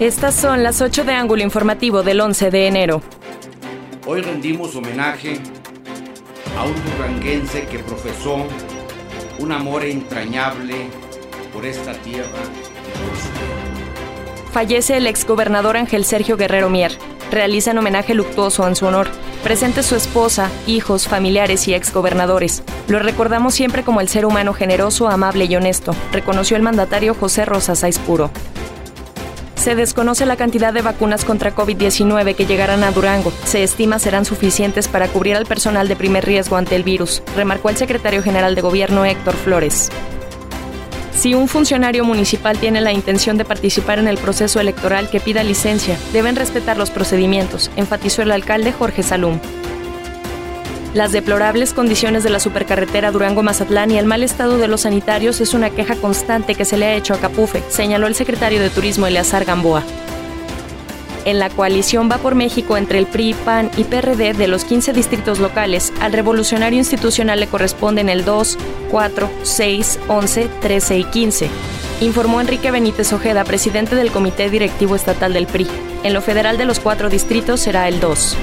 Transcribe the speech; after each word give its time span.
Estas 0.00 0.36
son 0.36 0.62
las 0.62 0.80
8 0.80 1.02
de 1.02 1.12
ángulo 1.12 1.42
informativo 1.42 2.04
del 2.04 2.20
11 2.20 2.50
de 2.52 2.68
enero. 2.68 3.02
Hoy 4.06 4.20
rendimos 4.20 4.76
homenaje 4.76 5.40
a 6.56 6.64
un 6.64 6.74
duranguense 6.84 7.66
que 7.66 7.80
profesó 7.80 8.46
un 9.40 9.52
amor 9.52 9.84
entrañable 9.84 10.88
por 11.52 11.66
esta 11.66 11.92
tierra 11.94 12.38
Fallece 14.52 14.96
el 14.96 15.06
exgobernador 15.06 15.76
Ángel 15.76 16.04
Sergio 16.04 16.36
Guerrero 16.36 16.70
Mier. 16.70 16.92
Realizan 17.30 17.76
homenaje 17.76 18.14
luctuoso 18.14 18.66
en 18.66 18.76
su 18.76 18.86
honor. 18.86 19.08
Presente 19.42 19.82
su 19.82 19.94
esposa, 19.94 20.50
hijos, 20.66 21.06
familiares 21.06 21.68
y 21.68 21.74
exgobernadores. 21.74 22.62
Lo 22.88 22.98
recordamos 22.98 23.54
siempre 23.54 23.82
como 23.82 24.00
el 24.00 24.08
ser 24.08 24.24
humano 24.24 24.54
generoso, 24.54 25.08
amable 25.08 25.44
y 25.44 25.56
honesto, 25.56 25.94
reconoció 26.12 26.56
el 26.56 26.62
mandatario 26.62 27.14
José 27.14 27.44
Rosas 27.44 27.84
Aispuro. 27.84 28.30
Se 29.68 29.74
desconoce 29.74 30.24
la 30.24 30.36
cantidad 30.36 30.72
de 30.72 30.80
vacunas 30.80 31.26
contra 31.26 31.54
COVID-19 31.54 32.34
que 32.34 32.46
llegarán 32.46 32.82
a 32.84 32.90
Durango. 32.90 33.30
Se 33.44 33.62
estima 33.62 33.98
serán 33.98 34.24
suficientes 34.24 34.88
para 34.88 35.08
cubrir 35.08 35.36
al 35.36 35.44
personal 35.44 35.88
de 35.88 35.94
primer 35.94 36.24
riesgo 36.24 36.56
ante 36.56 36.74
el 36.74 36.84
virus, 36.84 37.22
remarcó 37.36 37.68
el 37.68 37.76
secretario 37.76 38.22
general 38.22 38.54
de 38.54 38.62
Gobierno 38.62 39.04
Héctor 39.04 39.34
Flores. 39.34 39.90
Si 41.14 41.34
un 41.34 41.48
funcionario 41.48 42.02
municipal 42.02 42.56
tiene 42.56 42.80
la 42.80 42.94
intención 42.94 43.36
de 43.36 43.44
participar 43.44 43.98
en 43.98 44.08
el 44.08 44.16
proceso 44.16 44.58
electoral 44.58 45.10
que 45.10 45.20
pida 45.20 45.44
licencia, 45.44 45.98
deben 46.14 46.34
respetar 46.34 46.78
los 46.78 46.88
procedimientos, 46.88 47.70
enfatizó 47.76 48.22
el 48.22 48.30
alcalde 48.30 48.72
Jorge 48.72 49.02
Salum. 49.02 49.38
Las 50.94 51.12
deplorables 51.12 51.74
condiciones 51.74 52.22
de 52.22 52.30
la 52.30 52.40
supercarretera 52.40 53.10
Durango-Mazatlán 53.12 53.90
y 53.90 53.98
el 53.98 54.06
mal 54.06 54.22
estado 54.22 54.56
de 54.56 54.68
los 54.68 54.82
sanitarios 54.82 55.40
es 55.40 55.52
una 55.52 55.68
queja 55.68 55.96
constante 55.96 56.54
que 56.54 56.64
se 56.64 56.78
le 56.78 56.86
ha 56.86 56.94
hecho 56.94 57.12
a 57.12 57.18
Capufe, 57.18 57.62
señaló 57.68 58.06
el 58.06 58.14
secretario 58.14 58.60
de 58.60 58.70
Turismo 58.70 59.06
Eleazar 59.06 59.44
Gamboa. 59.44 59.82
En 61.26 61.38
la 61.38 61.50
coalición 61.50 62.10
Va 62.10 62.16
por 62.16 62.34
México 62.34 62.78
entre 62.78 62.98
el 62.98 63.06
PRI, 63.06 63.34
PAN 63.34 63.70
y 63.76 63.84
PRD 63.84 64.32
de 64.32 64.48
los 64.48 64.64
15 64.64 64.94
distritos 64.94 65.40
locales, 65.40 65.92
al 66.00 66.14
revolucionario 66.14 66.78
institucional 66.78 67.38
le 67.38 67.48
corresponden 67.48 68.08
el 68.08 68.24
2, 68.24 68.56
4, 68.90 69.30
6, 69.42 69.98
11, 70.08 70.48
13 70.62 70.98
y 70.98 71.04
15. 71.04 71.50
Informó 72.00 72.40
Enrique 72.40 72.70
Benítez 72.70 73.12
Ojeda, 73.12 73.44
presidente 73.44 73.94
del 73.94 74.10
Comité 74.10 74.48
Directivo 74.48 74.96
Estatal 74.96 75.34
del 75.34 75.46
PRI. 75.46 75.66
En 76.02 76.14
lo 76.14 76.22
federal 76.22 76.56
de 76.56 76.64
los 76.64 76.80
cuatro 76.80 77.10
distritos 77.10 77.60
será 77.60 77.88
el 77.88 78.00
2. 78.00 78.36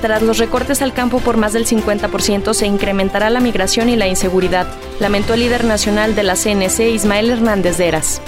Tras 0.00 0.22
los 0.22 0.38
recortes 0.38 0.80
al 0.80 0.94
campo 0.94 1.20
por 1.20 1.36
más 1.36 1.52
del 1.52 1.66
50%, 1.66 2.54
se 2.54 2.66
incrementará 2.66 3.28
la 3.28 3.40
migración 3.40 3.88
y 3.90 3.96
la 3.96 4.08
inseguridad, 4.08 4.66
lamentó 4.98 5.34
el 5.34 5.40
líder 5.40 5.64
nacional 5.64 6.14
de 6.14 6.22
la 6.22 6.36
CNC, 6.36 6.90
Ismael 6.94 7.28
Hernández 7.28 7.76
de 7.76 7.88
Eras. 7.88 8.22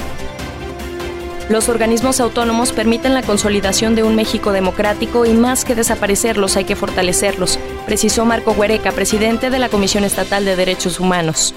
Los 1.49 1.69
organismos 1.69 2.21
autónomos 2.21 2.73
permiten 2.73 3.15
la 3.15 3.23
consolidación 3.23 3.95
de 3.95 4.03
un 4.03 4.15
México 4.15 4.53
democrático 4.53 5.27
y 5.27 5.33
más 5.33 5.65
que 5.65 5.75
desaparecerlos 5.75 6.57
hay 6.57 6.65
que 6.65 6.77
fortalecerlos, 6.77 7.59
precisó 7.87 8.25
Marco 8.25 8.53
Huereca, 8.53 8.93
presidente 8.93 9.51
de 9.51 9.59
la 9.59 9.69
Comisión 9.69 10.05
Estatal 10.05 10.45
de 10.45 10.57
Derechos 10.57 11.01
Humanos. 11.01 11.55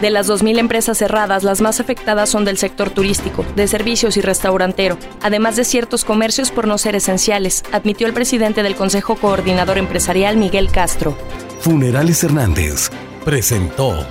De 0.00 0.08
las 0.08 0.28
2.000 0.30 0.58
empresas 0.58 0.96
cerradas, 0.96 1.42
las 1.42 1.60
más 1.60 1.78
afectadas 1.78 2.30
son 2.30 2.46
del 2.46 2.56
sector 2.56 2.88
turístico, 2.88 3.44
de 3.54 3.68
servicios 3.68 4.16
y 4.16 4.22
restaurantero, 4.22 4.96
además 5.20 5.56
de 5.56 5.64
ciertos 5.64 6.04
comercios 6.06 6.50
por 6.50 6.66
no 6.66 6.78
ser 6.78 6.96
esenciales, 6.96 7.64
admitió 7.70 8.06
el 8.06 8.14
presidente 8.14 8.62
del 8.62 8.76
Consejo 8.76 9.16
Coordinador 9.16 9.76
Empresarial, 9.76 10.38
Miguel 10.38 10.70
Castro. 10.70 11.16
Funerales 11.60 12.24
Hernández 12.24 12.88
presentó 13.26 14.06